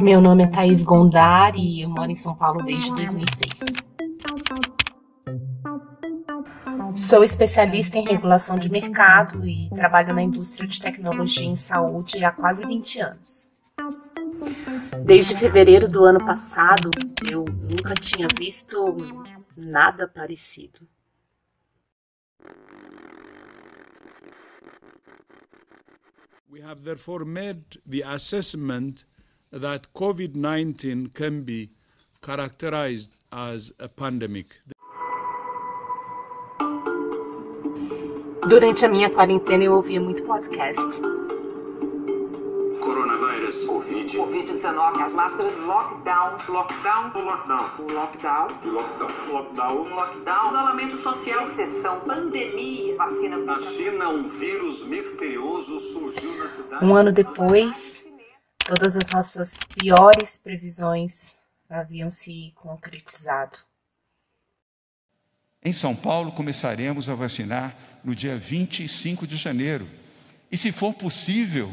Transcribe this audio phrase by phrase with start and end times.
[0.00, 3.86] Meu nome é Thaís Gondar e eu moro em São Paulo desde 2006.
[6.94, 12.32] Sou especialista em regulação de mercado e trabalho na indústria de tecnologia em saúde há
[12.32, 13.58] quase 20 anos.
[15.04, 16.90] Desde fevereiro do ano passado,
[17.30, 18.96] eu nunca tinha visto
[19.56, 20.88] nada parecido.
[26.48, 29.04] We have therefore made the assessment
[29.52, 31.70] that COVID 19 can be
[32.22, 34.46] characterized as a pandemic.
[38.48, 41.02] Durante a minha quarentena eu ouvia muito podcast.
[42.80, 47.58] Coronavírus, Covid, Covid-19, as máscaras, lockdown, lockdown, lockdown,
[47.90, 53.36] lockdown, lockdown, lockdown, lockdown, isolamento social, recessão, pandemia, vacina.
[53.38, 56.84] Na China, um vírus misterioso surgiu na cidade.
[56.84, 58.15] Um ano depois,
[58.66, 63.58] todas as nossas piores previsões haviam se concretizado.
[65.64, 69.88] Em São Paulo, começaremos a vacinar no dia 25 de janeiro.
[70.50, 71.72] E, se for possível,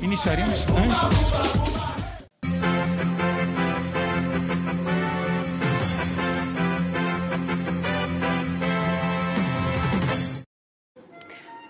[0.00, 1.97] iniciaremos antes.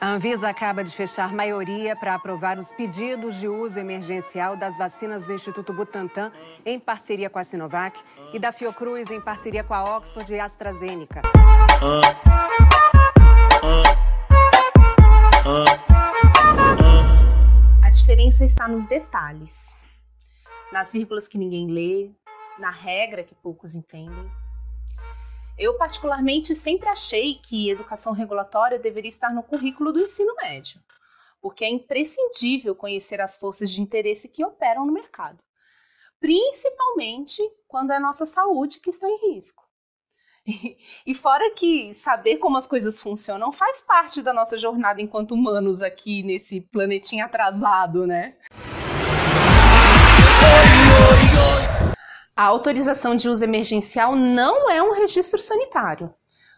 [0.09, 5.27] A Anvisa acaba de fechar maioria para aprovar os pedidos de uso emergencial das vacinas
[5.27, 6.33] do Instituto Butantan,
[6.65, 8.01] em parceria com a Sinovac,
[8.33, 11.21] e da Fiocruz, em parceria com a Oxford e AstraZeneca.
[17.85, 19.67] A diferença está nos detalhes,
[20.73, 22.11] nas vírgulas que ninguém lê,
[22.59, 24.27] na regra que poucos entendem.
[25.59, 30.81] Eu, particularmente, sempre achei que educação regulatória deveria estar no currículo do ensino médio,
[31.41, 35.39] porque é imprescindível conhecer as forças de interesse que operam no mercado,
[36.21, 39.67] principalmente quando é a nossa saúde que está em risco.
[41.05, 45.83] E fora que saber como as coisas funcionam faz parte da nossa jornada enquanto humanos
[45.83, 48.37] aqui nesse planetinha atrasado, né?
[52.39, 56.09] A autorização de uso emergencial não é um registro sanitário,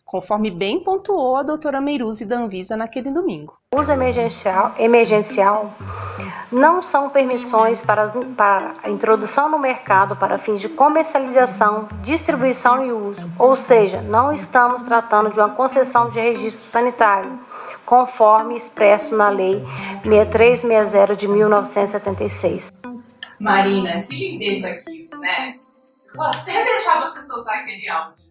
[0.05, 3.57] conforme bem pontuou a doutora Meiruzzi da Anvisa naquele domingo.
[3.75, 5.73] Uso emergencial, emergencial
[6.53, 12.93] não são permissões para, para a introdução no mercado para fins de comercialização, distribuição e
[12.93, 17.41] uso, ou seja, não estamos tratando de uma concessão de registro sanitário,
[17.87, 19.65] conforme expresso na Lei
[20.05, 22.71] 6360 de 1976.
[23.41, 25.59] Marina, que lindeza aqui, né?
[26.15, 28.31] Vou até deixar você soltar aquele áudio.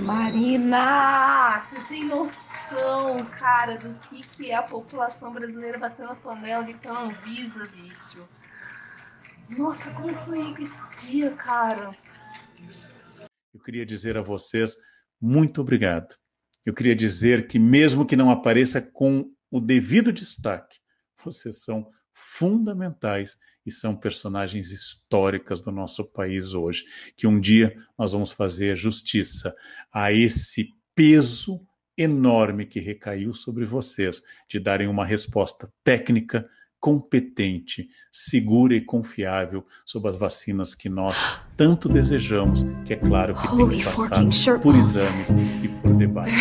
[0.00, 6.62] Marina, você tem noção, cara, do que, que é a população brasileira batendo a panela
[6.62, 8.28] gritando Anvisa, bicho?
[9.50, 11.90] Nossa, como eu sonhei com esse dia, cara.
[13.52, 14.76] Eu queria dizer a vocês
[15.20, 16.14] muito obrigado.
[16.64, 20.78] Eu queria dizer que, mesmo que não apareça com o devido destaque,
[21.24, 23.36] vocês são fundamentais
[23.68, 26.84] e são personagens históricas do nosso país hoje,
[27.16, 29.54] que um dia nós vamos fazer justiça
[29.92, 31.60] a esse peso
[31.96, 36.48] enorme que recaiu sobre vocês de darem uma resposta técnica,
[36.80, 43.48] competente, segura e confiável sobre as vacinas que nós tanto desejamos, que é claro que
[43.48, 45.30] tem que passar por exames
[45.62, 46.32] e por debate.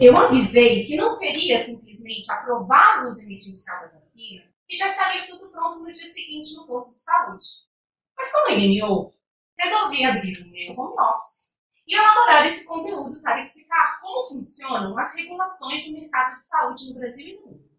[0.00, 5.26] Eu avisei que não seria simplesmente aprovar o uso emergencial da vacina e já estaria
[5.26, 7.46] tudo pronto no dia seguinte no posto de saúde.
[8.16, 9.16] Mas como ninguém me ouve,
[9.58, 11.54] resolvi abrir o meu home office
[11.86, 17.00] e elaborar esse conteúdo para explicar como funcionam as regulações do mercado de saúde no
[17.00, 17.70] Brasil e no mundo.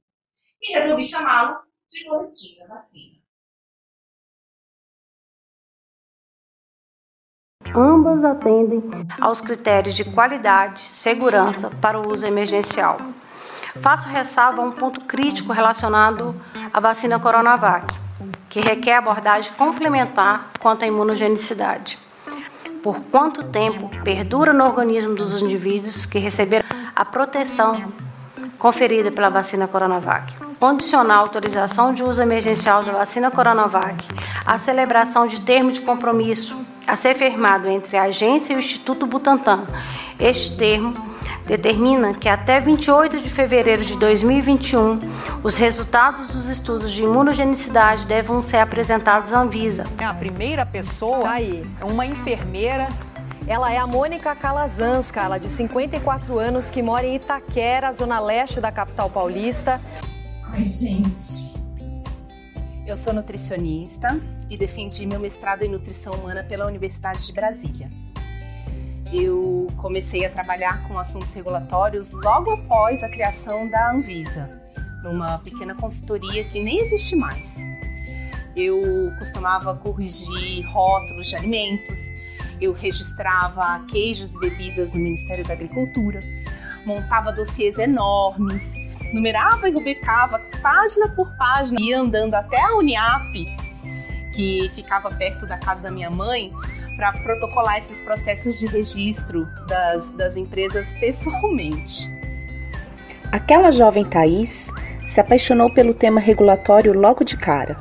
[0.61, 1.59] E resolvi chamá-lo
[1.89, 3.25] de Boletim da Vacina.
[7.75, 8.81] Ambas atendem
[9.19, 12.97] aos critérios de qualidade, segurança para o uso emergencial.
[13.81, 16.35] Faço ressalva a um ponto crítico relacionado
[16.73, 17.93] à vacina Coronavac,
[18.49, 21.97] que requer abordagem complementar quanto à imunogenicidade.
[22.81, 26.65] Por quanto tempo perdura no organismo dos indivíduos que receberam
[26.95, 27.91] a proteção
[28.57, 30.33] conferida pela vacina Coronavac?
[30.59, 34.07] Condicionar a autorização de uso emergencial da vacina Coronavac
[34.45, 39.05] à celebração de termo de compromisso a ser firmado entre a agência e o Instituto
[39.05, 39.65] Butantan.
[40.19, 41.14] Este termo
[41.45, 44.99] determina que até 28 de fevereiro de 2021
[45.43, 49.85] os resultados dos estudos de imunogenicidade devem ser apresentados à Anvisa.
[50.03, 52.87] A primeira pessoa aí, uma enfermeira.
[53.47, 58.59] Ela é a Mônica Calazanska, ela de 54 anos, que mora em Itaquera, zona leste
[58.59, 59.79] da capital paulista.
[60.51, 61.53] Ai, gente,
[62.87, 64.19] Eu sou nutricionista
[64.49, 67.87] e defendi meu mestrado em nutrição humana pela Universidade de Brasília.
[69.17, 74.61] Eu comecei a trabalhar com assuntos regulatórios logo após a criação da Anvisa,
[75.03, 77.57] numa pequena consultoria que nem existe mais.
[78.57, 81.97] Eu costumava corrigir rótulos de alimentos,
[82.59, 86.19] eu registrava queijos e bebidas no Ministério da Agricultura,
[86.85, 88.75] montava dossiês enormes,
[89.13, 93.31] numerava e rubricava página por página, ia andando até a Uniap,
[94.33, 96.51] que ficava perto da casa da minha mãe,
[96.95, 102.09] para protocolar esses processos de registro das, das empresas pessoalmente.
[103.31, 104.71] Aquela jovem Thaís
[105.05, 107.77] se apaixonou pelo tema regulatório logo de cara,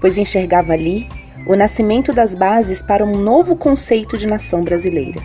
[0.00, 1.08] pois enxergava ali
[1.46, 5.20] o nascimento das bases para um novo conceito de nação brasileira.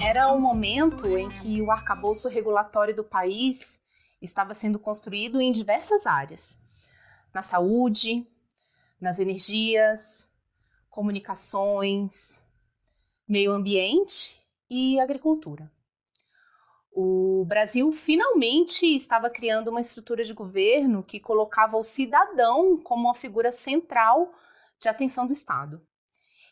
[0.00, 3.80] Era o um momento em que o arcabouço regulatório do país
[4.20, 6.56] estava sendo construído em diversas áreas:
[7.34, 8.26] na saúde,
[9.00, 10.21] nas energias,
[10.92, 12.44] comunicações,
[13.26, 15.72] meio ambiente e agricultura.
[16.92, 23.14] O Brasil finalmente estava criando uma estrutura de governo que colocava o cidadão como uma
[23.14, 24.34] figura central
[24.78, 25.80] de atenção do Estado.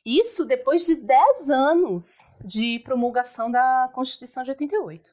[0.02, 5.12] Isso depois de 10 anos de promulgação da Constituição de 88.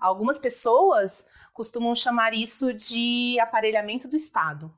[0.00, 4.76] Algumas pessoas costumam chamar isso de aparelhamento do Estado.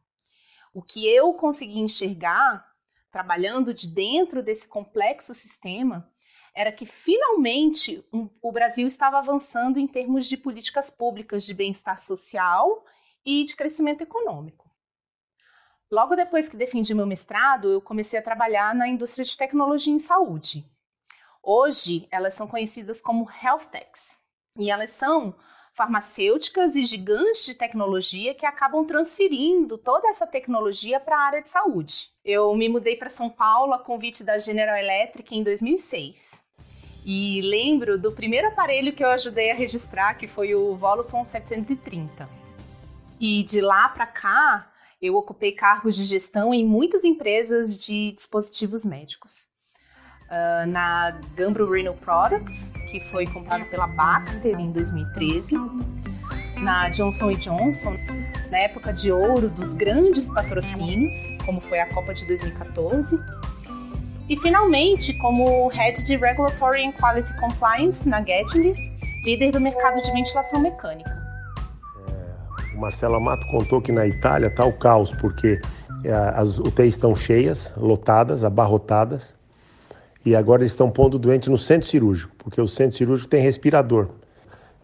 [0.75, 2.72] O que eu consegui enxergar,
[3.13, 6.11] trabalhando de dentro desse complexo sistema,
[6.55, 12.01] era que finalmente um, o Brasil estava avançando em termos de políticas públicas de bem-estar
[12.01, 12.85] social
[13.25, 14.71] e de crescimento econômico.
[15.91, 19.99] Logo depois que defendi meu mestrado, eu comecei a trabalhar na indústria de tecnologia em
[19.99, 20.67] saúde.
[21.43, 24.19] Hoje, elas são conhecidas como health techs,
[24.59, 25.35] e elas são
[25.83, 31.51] farmacêuticas e gigantes de tecnologia que acabam transferindo toda essa tecnologia para a área de
[31.51, 32.09] saúde.
[32.25, 36.41] Eu me mudei para São Paulo a convite da General Electric em 2006.
[37.05, 42.29] E lembro do primeiro aparelho que eu ajudei a registrar, que foi o Voluson 730.
[43.19, 44.71] E de lá para cá,
[45.01, 49.49] eu ocupei cargos de gestão em muitas empresas de dispositivos médicos.
[50.33, 55.55] Uh, na Gambro Renal Products, que foi comprada pela Baxter em 2013,
[56.57, 57.99] na Johnson Johnson,
[58.51, 61.15] na época de ouro dos grandes patrocínios,
[61.45, 63.19] como foi a Copa de 2014,
[64.27, 68.75] e finalmente, como Head de Regulatory and Quality Compliance na Getinge,
[69.27, 71.11] líder do mercado de ventilação mecânica.
[72.09, 75.61] É, o Marcelo Amato contou que na Itália está o caos, porque
[76.05, 79.37] é, as UTIs estão cheias, lotadas, abarrotadas,
[80.25, 83.43] e agora eles estão pondo o doente no centro cirúrgico, porque o centro cirúrgico tem
[83.43, 84.11] respirador.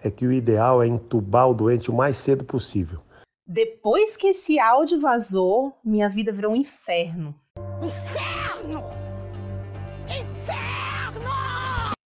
[0.02, 3.00] É que o ideal é entubar o doente o mais cedo possível.
[3.46, 7.34] Depois que esse áudio vazou, minha vida virou um inferno.
[7.82, 8.82] Inferno!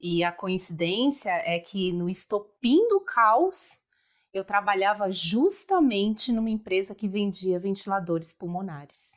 [0.01, 3.81] E a coincidência é que no estopim do caos,
[4.35, 9.13] eu trabalhava justamente numa empresa que vendia ventiladores pulmonares.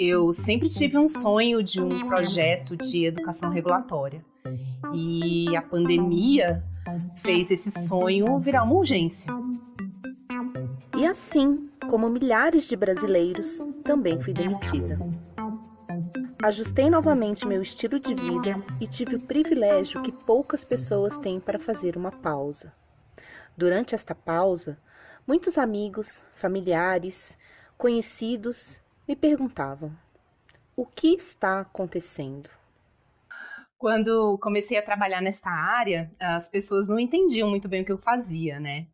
[0.00, 4.24] Eu sempre tive um sonho de um projeto de educação regulatória.
[4.94, 6.64] E a pandemia
[7.20, 9.28] fez esse sonho virar uma urgência.
[10.96, 15.00] E assim, como milhares de brasileiros, também fui demitida.
[16.44, 21.58] Ajustei novamente meu estilo de vida e tive o privilégio que poucas pessoas têm para
[21.58, 22.72] fazer uma pausa.
[23.56, 24.78] Durante esta pausa,
[25.26, 27.36] muitos amigos, familiares,
[27.76, 29.92] conhecidos me perguntavam:
[30.76, 32.48] o que está acontecendo?
[33.78, 37.98] Quando comecei a trabalhar nesta área, as pessoas não entendiam muito bem o que eu
[37.98, 38.86] fazia, né?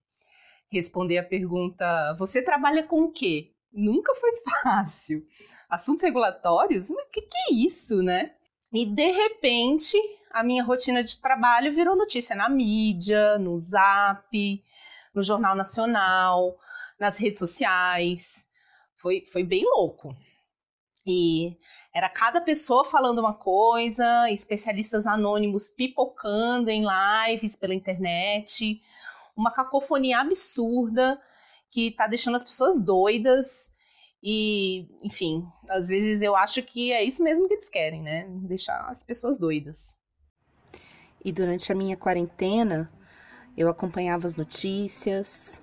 [0.70, 3.54] Responder a pergunta: você trabalha com o quê?
[3.74, 4.30] nunca foi
[4.62, 5.26] fácil.
[5.68, 6.90] Assuntos regulatórios?
[6.90, 8.32] O que, que é isso, né?
[8.72, 9.96] E de repente,
[10.30, 14.64] a minha rotina de trabalho virou notícia na mídia, no Zap,
[15.14, 16.56] no Jornal Nacional,
[16.98, 18.46] nas redes sociais.
[19.04, 20.16] Foi, foi bem louco.
[21.06, 21.58] E
[21.92, 28.80] era cada pessoa falando uma coisa, especialistas anônimos pipocando em lives pela internet,
[29.36, 31.20] uma cacofonia absurda
[31.70, 33.70] que tá deixando as pessoas doidas.
[34.22, 38.26] E, enfim, às vezes eu acho que é isso mesmo que eles querem, né?
[38.26, 39.98] Deixar as pessoas doidas.
[41.22, 42.90] E durante a minha quarentena,
[43.54, 45.62] eu acompanhava as notícias,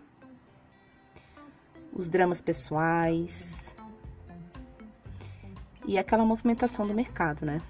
[1.94, 3.78] os dramas pessoais
[5.86, 7.62] e aquela movimentação do mercado, né?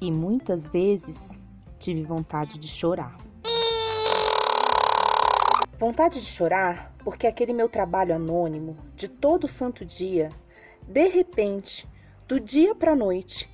[0.00, 1.40] E muitas vezes
[1.78, 3.16] tive vontade de chorar.
[5.78, 10.30] Vontade de chorar porque aquele meu trabalho anônimo de todo santo dia,
[10.86, 11.88] de repente,
[12.28, 13.51] do dia para noite,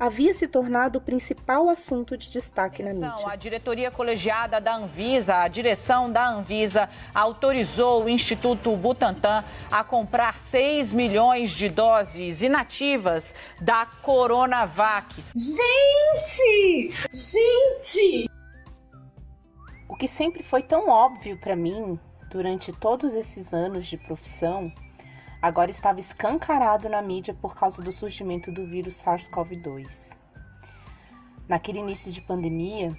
[0.00, 3.26] havia se tornado o principal assunto de destaque na mídia.
[3.26, 10.34] A diretoria colegiada da Anvisa, a direção da Anvisa, autorizou o Instituto Butantan a comprar
[10.34, 15.22] 6 milhões de doses inativas da Coronavac.
[15.36, 16.94] Gente!
[17.12, 18.30] Gente!
[19.86, 24.72] O que sempre foi tão óbvio para mim durante todos esses anos de profissão
[25.42, 30.18] agora estava escancarado na mídia por causa do surgimento do vírus SARS-CoV-2.
[31.48, 32.96] Naquele início de pandemia,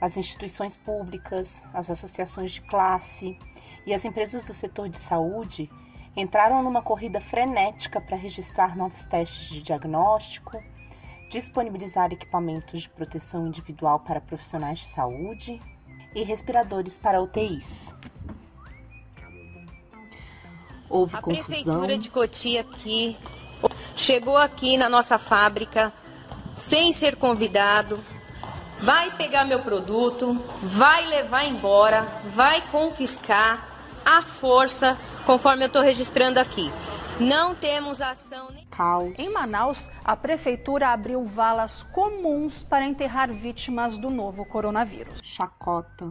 [0.00, 3.38] as instituições públicas, as associações de classe
[3.86, 5.70] e as empresas do setor de saúde
[6.16, 10.62] entraram numa corrida frenética para registrar novos testes de diagnóstico,
[11.28, 15.60] disponibilizar equipamentos de proteção individual para profissionais de saúde
[16.14, 17.94] e respiradores para UTIs
[20.88, 21.42] houve a confusão.
[21.42, 23.16] A prefeitura de Cotia aqui
[23.96, 25.92] chegou aqui na nossa fábrica
[26.56, 28.02] sem ser convidado,
[28.80, 33.68] vai pegar meu produto, vai levar embora, vai confiscar
[34.04, 36.70] à força, conforme eu estou registrando aqui.
[37.18, 38.64] Não temos ação nem.
[38.66, 39.14] Caos.
[39.18, 45.20] Em Manaus, a prefeitura abriu valas comuns para enterrar vítimas do novo coronavírus.
[45.22, 46.10] Chacota.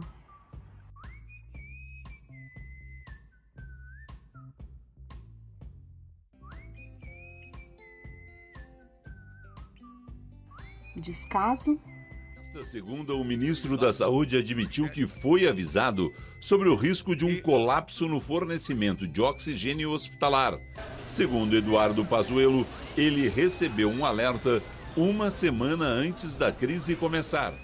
[11.04, 11.78] Descaso.
[12.36, 17.40] Nesta segunda, o ministro da Saúde admitiu que foi avisado sobre o risco de um
[17.40, 20.58] colapso no fornecimento de oxigênio hospitalar.
[21.08, 24.62] Segundo Eduardo Pazuello, ele recebeu um alerta
[24.96, 27.63] uma semana antes da crise começar.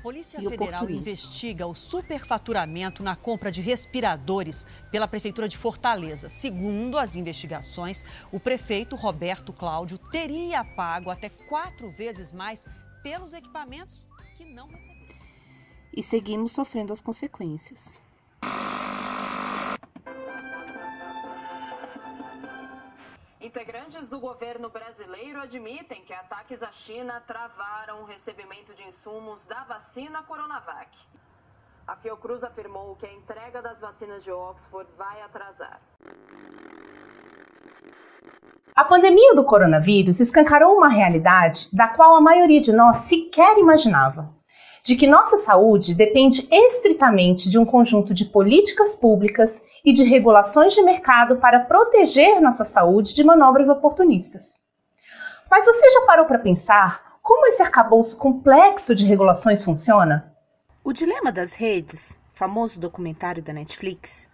[0.00, 6.30] A Polícia Federal investiga o superfaturamento na compra de respiradores pela Prefeitura de Fortaleza.
[6.30, 8.02] Segundo as investigações,
[8.32, 12.64] o prefeito Roberto Cláudio teria pago até quatro vezes mais
[13.02, 14.02] pelos equipamentos
[14.38, 15.16] que não recebeu.
[15.94, 18.02] E seguimos sofrendo as consequências.
[23.50, 29.64] Integrantes do governo brasileiro admitem que ataques à China travaram o recebimento de insumos da
[29.64, 30.96] vacina Coronavac.
[31.84, 35.80] A Fiocruz afirmou que a entrega das vacinas de Oxford vai atrasar.
[38.76, 44.32] A pandemia do coronavírus escancarou uma realidade da qual a maioria de nós sequer imaginava
[44.82, 50.74] de que nossa saúde depende estritamente de um conjunto de políticas públicas e de regulações
[50.74, 54.42] de mercado para proteger nossa saúde de manobras oportunistas.
[55.50, 60.34] Mas você já parou para pensar como esse arcabouço complexo de regulações funciona?
[60.82, 64.30] O Dilema das Redes, famoso documentário da Netflix,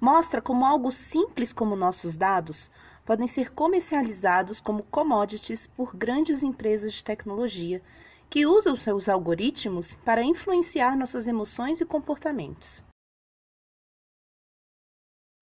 [0.00, 2.70] mostra como algo simples como nossos dados
[3.04, 7.80] podem ser comercializados como commodities por grandes empresas de tecnologia
[8.32, 12.82] que usam seus algoritmos para influenciar nossas emoções e comportamentos.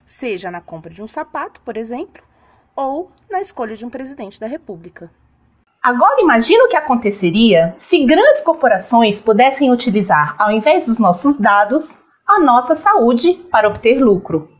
[0.03, 2.21] Seja na compra de um sapato, por exemplo,
[2.75, 5.09] ou na escolha de um presidente da República.
[5.81, 11.97] Agora imagine o que aconteceria se grandes corporações pudessem utilizar, ao invés dos nossos dados,
[12.27, 14.51] a nossa saúde para obter lucro.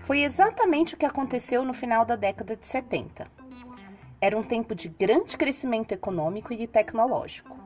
[0.00, 3.41] Foi exatamente o que aconteceu no final da década de 70.
[4.24, 7.60] Era um tempo de grande crescimento econômico e tecnológico.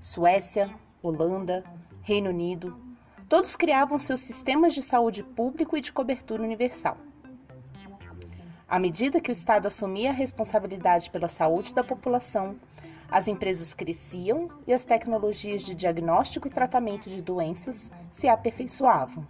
[0.00, 1.62] Suécia, Holanda,
[2.00, 2.74] Reino Unido,
[3.28, 6.96] todos criavam seus sistemas de saúde público e de cobertura universal.
[8.66, 12.56] À medida que o Estado assumia a responsabilidade pela saúde da população,
[13.10, 19.28] as empresas cresciam e as tecnologias de diagnóstico e tratamento de doenças se aperfeiçoavam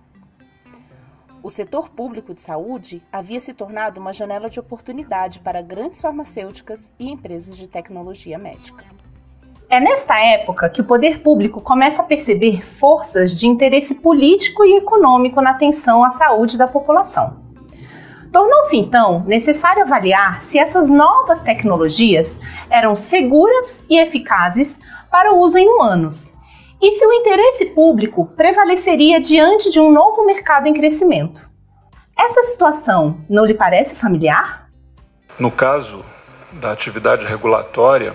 [1.42, 6.92] o setor público de saúde havia se tornado uma janela de oportunidade para grandes farmacêuticas
[6.98, 8.84] e empresas de tecnologia médica.
[9.68, 14.76] É nesta época que o poder público começa a perceber forças de interesse político e
[14.76, 17.36] econômico na atenção à saúde da população.
[18.32, 24.78] Tornou-se então necessário avaliar se essas novas tecnologias eram seguras e eficazes
[25.10, 26.29] para o uso em humanos
[26.80, 31.48] e se o interesse público prevaleceria diante de um novo mercado em crescimento.
[32.18, 34.70] Essa situação não lhe parece familiar?
[35.38, 36.04] No caso
[36.52, 38.14] da atividade regulatória,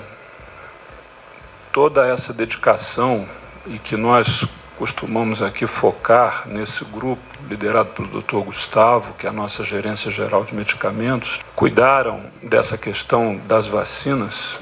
[1.72, 3.28] toda essa dedicação
[3.68, 4.46] e que nós
[4.78, 8.38] costumamos aqui focar nesse grupo liderado pelo Dr.
[8.46, 14.58] Gustavo, que é a nossa gerência geral de medicamentos, cuidaram dessa questão das vacinas,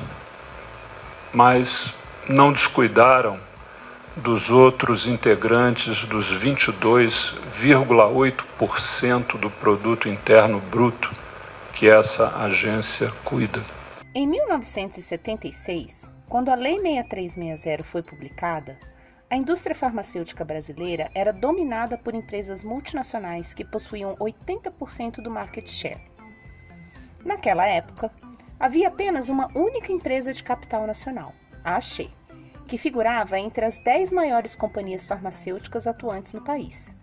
[1.34, 1.94] mas
[2.30, 3.40] não descuidaram
[4.18, 11.10] dos outros integrantes dos 22,8% do produto interno bruto
[11.74, 13.64] que essa agência cuida.
[14.14, 18.78] Em 1976, quando a Lei 6360 foi publicada,
[19.30, 26.00] a indústria farmacêutica brasileira era dominada por empresas multinacionais que possuíam 80% do market share.
[27.26, 28.12] Naquela época,
[28.60, 32.08] havia apenas uma única empresa de capital nacional, a Axê,
[32.64, 36.96] que figurava entre as 10 maiores companhias farmacêuticas atuantes no país,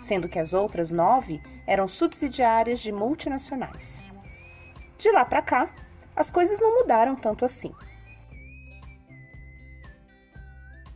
[0.00, 4.02] sendo que as outras nove eram subsidiárias de multinacionais.
[4.96, 5.74] De lá para cá,
[6.14, 7.72] as coisas não mudaram tanto assim.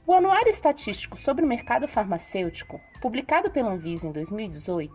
[0.05, 4.93] O Anuário Estatístico sobre o Mercado Farmacêutico, publicado pela Anvisa em 2018,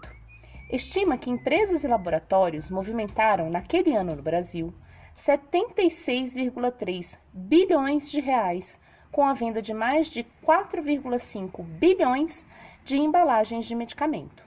[0.70, 4.74] estima que empresas e laboratórios movimentaram naquele ano no Brasil
[5.16, 8.82] 76,3 bilhões de reais
[9.12, 12.46] com a venda de mais de 4,5 bilhões
[12.84, 14.44] de embalagens de medicamento.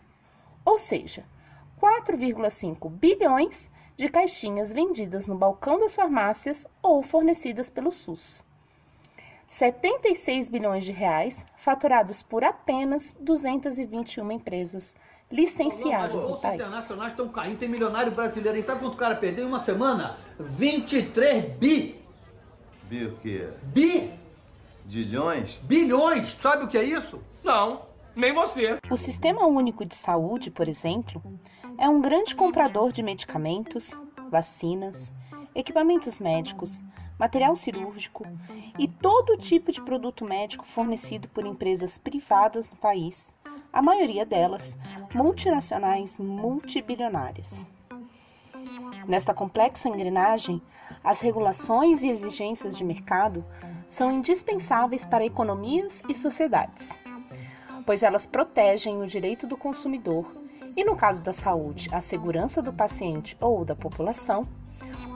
[0.64, 1.24] Ou seja,
[1.80, 8.44] 4,5 bilhões de caixinhas vendidas no balcão das farmácias ou fornecidas pelo SUS.
[9.46, 14.94] 76 bilhões de reais faturados por apenas 221 empresas
[15.30, 16.60] licenciadas no país.
[16.62, 18.58] Os internacionais estão caindo, tem milionário brasileiro.
[18.58, 20.18] E sabe quanto o cara perdeu em uma semana?
[20.38, 22.00] 23 bi.
[22.84, 23.48] Bi o quê?
[23.64, 24.19] Bi.
[24.90, 25.60] Dilhões?
[25.62, 26.36] Bilhões.
[26.42, 27.22] Sabe o que é isso?
[27.44, 27.82] Não,
[28.16, 28.76] nem você.
[28.90, 31.22] O Sistema Único de Saúde, por exemplo,
[31.78, 35.12] é um grande comprador de medicamentos, vacinas,
[35.54, 36.82] equipamentos médicos,
[37.16, 38.26] material cirúrgico
[38.76, 43.32] e todo tipo de produto médico fornecido por empresas privadas no país,
[43.72, 44.76] a maioria delas
[45.14, 47.70] multinacionais multibilionárias.
[49.06, 50.60] Nesta complexa engrenagem,
[51.02, 53.44] as regulações e exigências de mercado
[53.88, 57.00] são indispensáveis para economias e sociedades,
[57.86, 60.34] pois elas protegem o direito do consumidor
[60.76, 64.46] e, no caso da saúde, a segurança do paciente ou da população,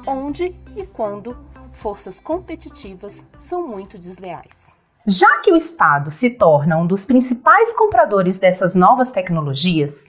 [0.06, 1.36] onde e quando
[1.72, 4.76] forças competitivas são muito desleais.
[5.06, 10.04] Já que o Estado se torna um dos principais compradores dessas novas tecnologias,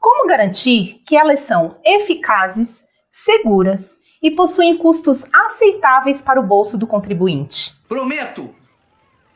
[0.00, 2.82] como garantir que elas são eficazes,
[3.12, 7.74] seguras e possuem custos aceitáveis para o bolso do contribuinte?
[7.88, 8.54] Prometo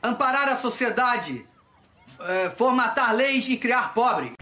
[0.02, 1.44] amparar a sociedade,
[2.20, 4.32] é, formatar leis e criar pobre.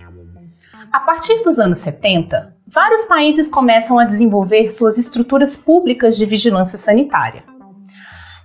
[0.93, 6.77] A partir dos anos 70, vários países começam a desenvolver suas estruturas públicas de vigilância
[6.77, 7.45] sanitária.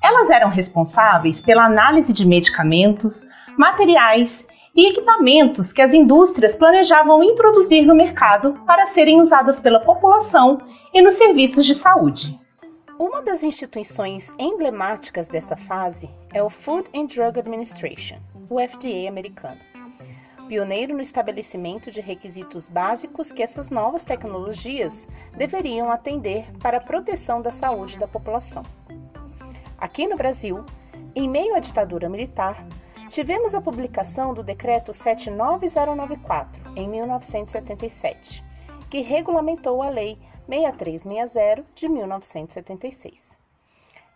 [0.02, 3.22] Elas eram responsáveis pela análise de medicamentos,
[3.58, 4.46] materiais
[4.80, 10.58] e equipamentos que as indústrias planejavam introduzir no mercado para serem usadas pela população
[10.94, 12.40] e nos serviços de saúde.
[12.98, 18.16] Uma das instituições emblemáticas dessa fase é o Food and Drug Administration,
[18.50, 19.60] o FDA americano
[20.48, 27.40] pioneiro no estabelecimento de requisitos básicos que essas novas tecnologias deveriam atender para a proteção
[27.40, 28.64] da saúde da população.
[29.78, 30.66] Aqui no Brasil,
[31.16, 32.66] em meio à ditadura militar,
[33.10, 38.44] tivemos a publicação do Decreto 79094, em 1977,
[38.90, 40.18] que regulamentou a Lei
[40.48, 43.40] 6360 de 1976.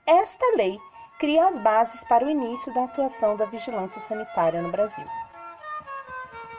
[0.06, 0.79] Esta lei
[1.19, 5.06] cria as bases para o início da atuação da vigilância sanitária no Brasil.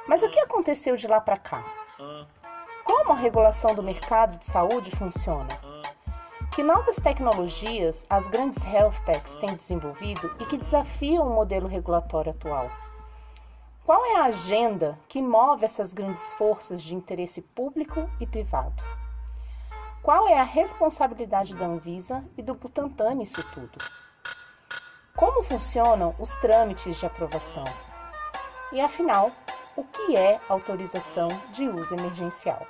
[0.09, 1.65] Mas o que aconteceu de lá para cá?
[2.83, 5.74] Como a regulação do mercado de saúde funciona?
[6.55, 12.31] Que novas tecnologias as grandes health techs têm desenvolvido e que desafiam o modelo regulatório
[12.31, 12.71] atual?
[13.85, 18.85] Qual é a agenda que move essas grandes forças de interesse público e privado?
[20.01, 23.77] Qual é a responsabilidade da Anvisa e do Butantan nisso tudo?
[25.17, 27.65] Como funcionam os trâmites de aprovação?
[28.71, 29.33] E afinal,
[29.75, 32.65] o que é autorização de uso emergencial.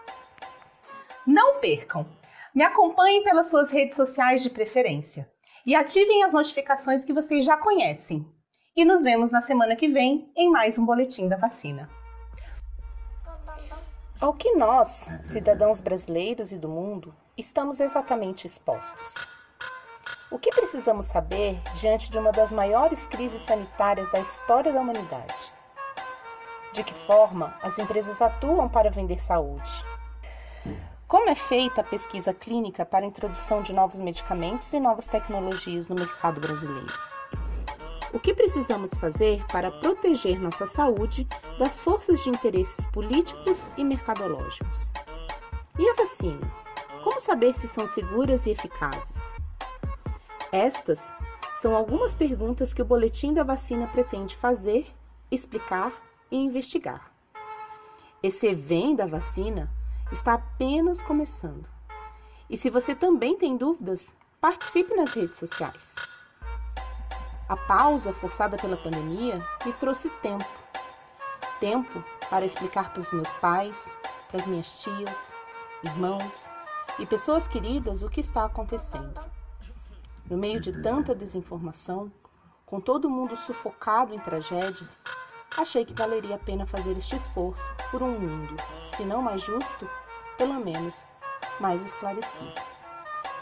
[1.26, 2.23] Não percam!
[2.54, 5.28] Me acompanhem pelas suas redes sociais de preferência
[5.66, 8.24] e ativem as notificações que vocês já conhecem.
[8.76, 11.90] E nos vemos na semana que vem em mais um Boletim da Vacina.
[14.20, 19.28] Ao que nós, cidadãos brasileiros e do mundo, estamos exatamente expostos?
[20.30, 25.52] O que precisamos saber diante de uma das maiores crises sanitárias da história da humanidade?
[26.72, 29.70] De que forma as empresas atuam para vender saúde?
[31.14, 35.86] Como é feita a pesquisa clínica para a introdução de novos medicamentos e novas tecnologias
[35.86, 36.92] no mercado brasileiro?
[38.12, 41.24] O que precisamos fazer para proteger nossa saúde
[41.56, 44.92] das forças de interesses políticos e mercadológicos?
[45.78, 46.52] E a vacina?
[47.04, 49.36] Como saber se são seguras e eficazes?
[50.50, 51.14] Estas
[51.54, 54.84] São algumas perguntas que o boletim da vacina pretende fazer,
[55.30, 55.92] explicar
[56.28, 57.08] e investigar.
[58.20, 59.72] Esse evento da vacina
[60.12, 61.68] está apenas começando.
[62.48, 65.96] E se você também tem dúvidas, participe nas redes sociais.
[67.48, 70.44] A pausa forçada pela pandemia me trouxe tempo.
[71.60, 75.34] Tempo para explicar para os meus pais, para as minhas tias,
[75.82, 76.50] irmãos
[76.98, 79.20] e pessoas queridas o que está acontecendo.
[80.28, 82.10] No meio de tanta desinformação,
[82.64, 85.04] com todo mundo sufocado em tragédias,
[85.56, 89.88] achei que valeria a pena fazer este esforço por um mundo, se não mais justo,
[90.36, 91.06] pelo menos
[91.60, 92.54] mais esclarecido.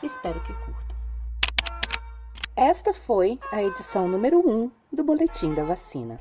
[0.02, 0.96] Espero que curtam.
[2.56, 6.20] Esta foi a edição número 1 do Boletim da Vacina.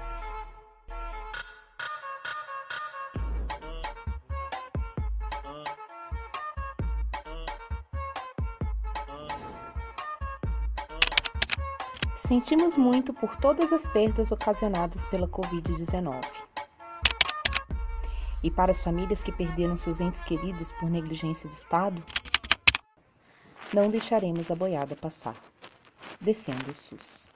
[12.31, 16.23] Sentimos muito por todas as perdas ocasionadas pela Covid-19.
[18.41, 22.01] E para as famílias que perderam seus entes queridos por negligência do Estado,
[23.73, 25.35] não deixaremos a boiada passar.
[26.21, 27.29] Defenda o SUS.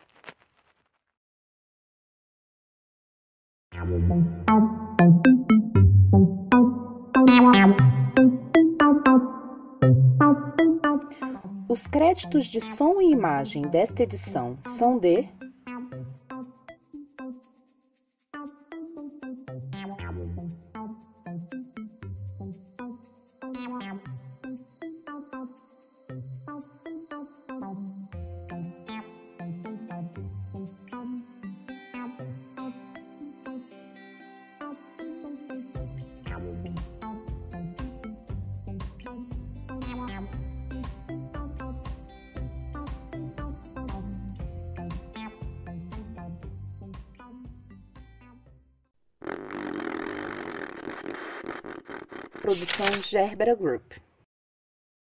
[11.76, 15.28] Os créditos de som e imagem desta edição são de
[52.76, 54.05] Produção Gerbera Group.